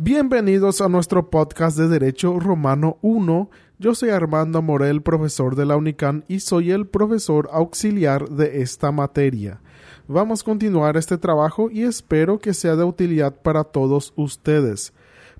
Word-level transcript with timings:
Bienvenidos 0.00 0.80
a 0.80 0.88
nuestro 0.88 1.28
podcast 1.28 1.76
de 1.76 1.88
Derecho 1.88 2.38
Romano 2.38 2.98
1. 3.02 3.50
Yo 3.80 3.96
soy 3.96 4.10
Armando 4.10 4.62
Morel, 4.62 5.02
profesor 5.02 5.56
de 5.56 5.66
la 5.66 5.76
UNICAN 5.76 6.24
y 6.28 6.38
soy 6.38 6.70
el 6.70 6.86
profesor 6.86 7.50
auxiliar 7.52 8.28
de 8.28 8.62
esta 8.62 8.92
materia. 8.92 9.60
Vamos 10.06 10.42
a 10.42 10.44
continuar 10.44 10.96
este 10.96 11.18
trabajo 11.18 11.68
y 11.68 11.82
espero 11.82 12.38
que 12.38 12.54
sea 12.54 12.76
de 12.76 12.84
utilidad 12.84 13.42
para 13.42 13.64
todos 13.64 14.12
ustedes. 14.14 14.92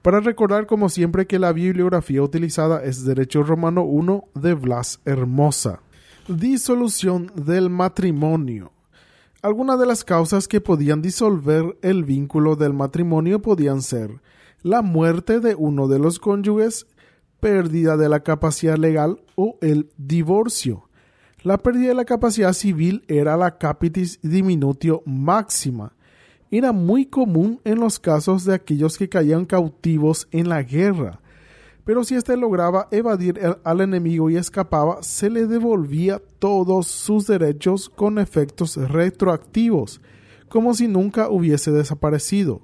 Para 0.03 0.19
recordar 0.19 0.67
como 0.67 0.89
siempre 0.89 1.29
que 1.29 1.39
la 1.39 1.53
bibliografía 1.53 2.21
utilizada 2.21 2.83
es 2.83 3.05
Derecho 3.05 3.45
Romano 3.45 3.85
1 3.85 4.25
de 4.35 4.55
Blas 4.55 4.99
Hermosa. 5.05 5.83
Disolución 6.27 7.31
del 7.37 7.71
matrimonio. 7.71 8.73
Algunas 9.41 9.79
de 9.79 9.87
las 9.87 10.03
causas 10.03 10.49
que 10.49 10.61
podían 10.61 11.01
disolver 11.01 11.79
el 11.81 12.03
vínculo 12.03 12.57
del 12.57 12.73
matrimonio 12.73 13.41
podían 13.41 13.83
ser 13.83 14.21
la 14.63 14.83
muerte 14.83 15.41
de 15.41 15.55
uno 15.55 15.89
de 15.89 15.99
los 15.99 16.19
cónyuges, 16.19 16.87
pérdida 17.41 17.97
de 17.97 18.09
la 18.09 18.21
capacidad 18.21 18.77
legal 18.77 19.21
o 19.37 19.59
el 19.61 19.91
divorcio. 19.97 20.89
La 21.43 21.59
pérdida 21.59 21.89
de 21.89 21.95
la 21.95 22.05
capacidad 22.05 22.53
civil 22.53 23.05
era 23.07 23.37
la 23.37 23.59
capitis 23.59 24.19
diminutio 24.23 25.03
máxima. 25.07 25.95
Era 26.51 26.73
muy 26.73 27.07
común 27.07 27.61
en 27.65 27.79
los 27.79 28.01
casos 28.01 28.45
de 28.45 28.55
aquellos 28.55 28.99
que 28.99 29.09
caían 29.09 29.45
cautivos 29.45 30.27
en 30.33 30.49
la 30.49 30.63
guerra. 30.63 31.21
Pero 31.85 32.05
si 32.05 32.17
éste 32.17 32.37
lograba 32.37 32.89
evadir 32.91 33.39
al 33.65 33.81
enemigo 33.81 34.29
y 34.29 34.37
escapaba, 34.37 35.03
se 35.03 35.31
le 35.31 35.47
devolvía 35.47 36.21
todos 36.39 36.87
sus 36.89 37.27
derechos 37.27 37.89
con 37.89 38.19
efectos 38.19 38.77
retroactivos, 38.77 40.01
como 40.49 40.75
si 40.75 40.89
nunca 40.89 41.31
hubiese 41.31 41.71
desaparecido. 41.71 42.61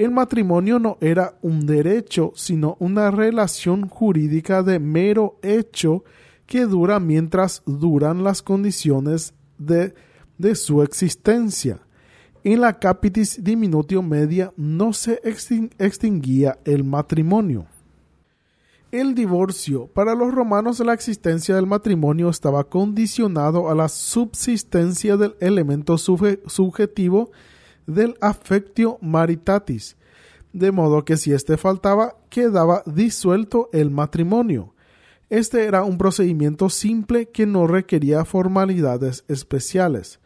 El 0.00 0.12
matrimonio 0.12 0.78
no 0.78 0.96
era 1.02 1.34
un 1.42 1.66
derecho, 1.66 2.32
sino 2.34 2.78
una 2.80 3.10
relación 3.10 3.86
jurídica 3.86 4.62
de 4.62 4.78
mero 4.78 5.38
hecho 5.42 6.04
que 6.46 6.64
dura 6.64 6.98
mientras 6.98 7.62
duran 7.66 8.24
las 8.24 8.40
condiciones 8.40 9.34
de, 9.58 9.92
de 10.38 10.54
su 10.54 10.80
existencia. 10.80 11.80
En 12.44 12.62
la 12.62 12.78
capitis 12.78 13.44
diminutio 13.44 14.02
media 14.02 14.54
no 14.56 14.94
se 14.94 15.20
extinguía 15.22 16.58
el 16.64 16.82
matrimonio. 16.82 17.66
El 18.90 19.14
divorcio. 19.14 19.86
Para 19.88 20.14
los 20.14 20.32
romanos 20.32 20.80
la 20.80 20.94
existencia 20.94 21.56
del 21.56 21.66
matrimonio 21.66 22.30
estaba 22.30 22.64
condicionado 22.64 23.68
a 23.68 23.74
la 23.74 23.90
subsistencia 23.90 25.18
del 25.18 25.34
elemento 25.40 25.98
subjetivo 25.98 27.32
del 27.86 28.16
affectio 28.20 28.98
maritatis, 29.00 29.96
de 30.52 30.72
modo 30.72 31.04
que 31.04 31.16
si 31.16 31.32
éste 31.32 31.56
faltaba, 31.56 32.16
quedaba 32.28 32.82
disuelto 32.86 33.68
el 33.72 33.90
matrimonio. 33.90 34.74
Este 35.28 35.64
era 35.64 35.84
un 35.84 35.96
procedimiento 35.96 36.68
simple 36.70 37.28
que 37.28 37.46
no 37.46 37.66
requería 37.66 38.24
formalidades 38.24 39.24
especiales. 39.28 40.18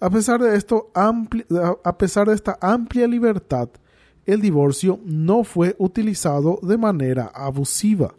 A 0.00 0.10
pesar 0.10 0.40
de 0.40 0.56
esto, 0.56 0.90
a 0.94 1.98
pesar 1.98 2.28
de 2.28 2.34
esta 2.34 2.58
amplia 2.60 3.06
libertad, 3.06 3.68
el 4.26 4.40
divorcio 4.40 4.98
no 5.04 5.44
fue 5.44 5.76
utilizado 5.78 6.58
de 6.62 6.78
manera 6.78 7.30
abusiva. 7.34 8.14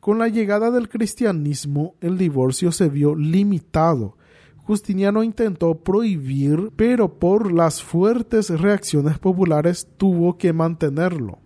Con 0.00 0.18
la 0.18 0.28
llegada 0.28 0.70
del 0.70 0.88
cristianismo, 0.88 1.94
el 2.00 2.18
divorcio 2.18 2.72
se 2.72 2.88
vio 2.88 3.14
limitado 3.14 4.16
Justiniano 4.64 5.22
intentó 5.22 5.74
prohibir, 5.74 6.70
pero 6.76 7.18
por 7.18 7.52
las 7.52 7.82
fuertes 7.82 8.50
reacciones 8.50 9.18
populares 9.18 9.88
tuvo 9.96 10.38
que 10.38 10.52
mantenerlo. 10.52 11.38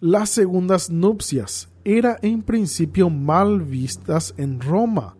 Las 0.00 0.30
segundas 0.30 0.90
nupcias 0.90 1.68
eran 1.84 2.16
en 2.22 2.42
principio 2.42 3.10
mal 3.10 3.60
vistas 3.60 4.34
en 4.36 4.60
Roma, 4.60 5.16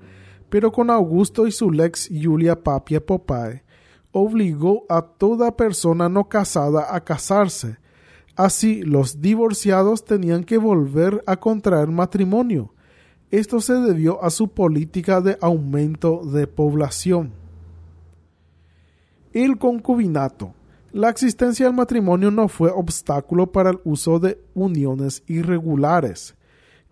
pero 0.48 0.72
con 0.72 0.90
Augusto 0.90 1.46
y 1.46 1.52
su 1.52 1.70
lex 1.70 2.08
Julia 2.10 2.62
Papia 2.62 3.04
Popae 3.04 3.62
obligó 4.12 4.84
a 4.88 5.02
toda 5.02 5.56
persona 5.56 6.08
no 6.08 6.28
casada 6.28 6.94
a 6.94 7.04
casarse. 7.04 7.78
Así 8.36 8.82
los 8.82 9.20
divorciados 9.20 10.04
tenían 10.04 10.44
que 10.44 10.58
volver 10.58 11.22
a 11.26 11.36
contraer 11.36 11.88
matrimonio, 11.88 12.74
esto 13.30 13.60
se 13.60 13.74
debió 13.74 14.22
a 14.24 14.30
su 14.30 14.48
política 14.48 15.20
de 15.20 15.38
aumento 15.40 16.24
de 16.24 16.46
población. 16.46 17.32
El 19.32 19.58
concubinato. 19.58 20.54
La 20.92 21.08
existencia 21.08 21.66
del 21.66 21.74
matrimonio 21.74 22.32
no 22.32 22.48
fue 22.48 22.70
obstáculo 22.70 23.52
para 23.52 23.70
el 23.70 23.78
uso 23.84 24.18
de 24.18 24.40
uniones 24.54 25.22
irregulares. 25.28 26.34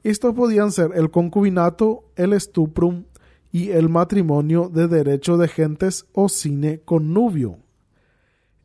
Estos 0.04 0.34
podían 0.34 0.70
ser 0.70 0.92
el 0.94 1.10
concubinato, 1.10 2.04
el 2.14 2.40
stuprum 2.40 3.02
y 3.50 3.70
el 3.70 3.88
matrimonio 3.88 4.70
de 4.72 4.86
derecho 4.86 5.36
de 5.36 5.48
gentes 5.48 6.06
o 6.12 6.28
cine 6.28 6.80
connubio. 6.84 7.58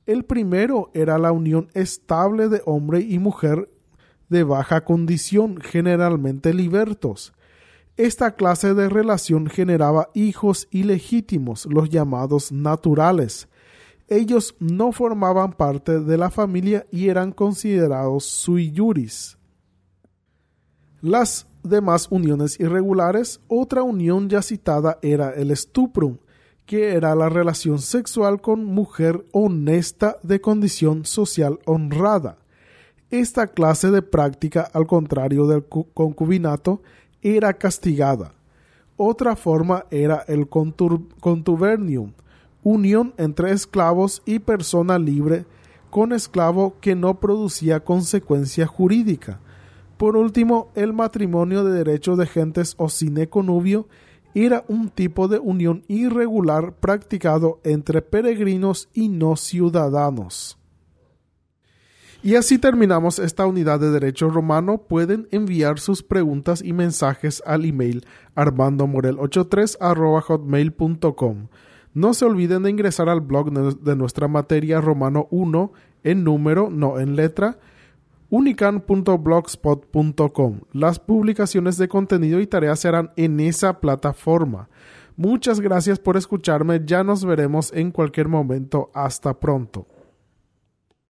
El 0.06 0.26
primero 0.26 0.92
era 0.94 1.18
la 1.18 1.32
unión 1.32 1.70
estable 1.74 2.50
de 2.50 2.62
hombre 2.66 3.00
y 3.00 3.18
mujer 3.18 3.70
de 4.30 4.44
baja 4.44 4.84
condición, 4.84 5.60
generalmente 5.60 6.54
libertos, 6.54 7.34
esta 7.96 8.32
clase 8.32 8.74
de 8.74 8.90
relación 8.90 9.48
generaba 9.48 10.10
hijos 10.16 10.68
ilegítimos, 10.72 11.68
los 11.68 11.90
llamados 11.90 12.52
naturales. 12.52 13.48
Ellos 14.08 14.56
no 14.60 14.92
formaban 14.92 15.54
parte 15.54 16.00
de 16.00 16.18
la 16.18 16.32
familia 16.32 16.86
y 16.92 17.10
eran 17.10 17.32
considerados 17.32 18.26
sui 18.26 18.74
juris. 18.76 19.38
Las 21.02 21.48
demás 21.64 22.08
uniones 22.10 22.60
irregulares, 22.60 23.42
otra 23.48 23.84
unión 23.84 24.28
ya 24.28 24.42
citada 24.42 24.98
era 25.02 25.32
el 25.32 25.56
stuprum, 25.56 26.18
que 26.66 26.94
era 26.94 27.14
la 27.14 27.30
relación 27.30 27.80
sexual 27.80 28.42
con 28.42 28.66
mujer 28.66 29.26
honesta 29.32 30.18
de 30.24 30.42
condición 30.42 31.06
social 31.06 31.60
honrada. 31.66 32.38
Esta 33.12 33.48
clase 33.48 33.92
de 33.92 34.02
práctica, 34.02 34.62
al 34.74 34.88
contrario 34.88 35.46
del 35.46 35.66
concubinato, 35.66 36.82
era 37.24 37.54
castigada. 37.54 38.34
Otra 38.98 39.36
forma 39.36 39.86
era 39.90 40.24
el 40.28 40.48
contubernium, 40.48 42.12
unión 42.64 43.14
entre 43.18 43.52
esclavos 43.52 44.22
y 44.26 44.40
persona 44.40 45.00
libre 45.00 45.46
con 45.90 46.12
esclavo 46.12 46.76
que 46.82 46.96
no 46.96 47.20
producía 47.20 47.80
consecuencia 47.82 48.68
jurídica. 48.68 49.40
Por 49.98 50.18
último, 50.18 50.72
el 50.76 50.92
matrimonio 50.92 51.64
de 51.64 51.72
derecho 51.72 52.16
de 52.16 52.26
gentes 52.26 52.76
o 52.78 52.90
sine 52.90 53.30
conubio 53.30 53.88
era 54.34 54.66
un 54.68 54.90
tipo 54.90 55.28
de 55.28 55.38
unión 55.38 55.84
irregular 55.88 56.74
practicado 56.74 57.60
entre 57.64 58.02
peregrinos 58.02 58.90
y 58.94 59.10
no 59.10 59.36
ciudadanos. 59.36 60.58
Y 62.24 62.36
así 62.36 62.58
terminamos 62.58 63.20
esta 63.20 63.46
unidad 63.46 63.80
de 63.82 63.92
Derecho 63.92 64.30
Romano. 64.30 64.78
Pueden 64.78 65.28
enviar 65.32 65.78
sus 65.78 66.04
preguntas 66.04 66.62
y 66.64 66.72
mensajes 66.72 67.44
al 67.46 67.66
email 67.66 68.06
armandomorel83 68.38 70.22
hotmail.com. 70.22 71.48
No 71.94 72.14
se 72.14 72.24
olviden 72.24 72.64
de 72.64 72.70
ingresar 72.70 73.10
al 73.10 73.20
blog 73.20 73.52
de 73.52 73.96
nuestra 73.98 74.30
materia 74.30 74.80
Romano 74.80 75.28
1 75.32 75.74
en 76.06 76.24
número, 76.24 76.70
no 76.70 76.98
en 76.98 77.18
letra, 77.18 77.60
unican.blogspot.com. 78.30 80.62
Las 80.72 81.00
publicaciones 81.00 81.78
de 81.78 81.90
contenido 81.90 82.40
y 82.40 82.48
tareas 82.48 82.80
serán 82.80 83.12
en 83.18 83.42
esa 83.42 83.82
plataforma. 83.82 84.70
Muchas 85.18 85.60
gracias 85.60 86.00
por 86.00 86.16
escucharme. 86.16 86.84
Ya 86.86 87.04
nos 87.04 87.26
veremos 87.26 87.74
en 87.74 87.92
cualquier 87.92 88.30
momento. 88.30 88.92
Hasta 88.94 89.38
pronto. 89.40 89.88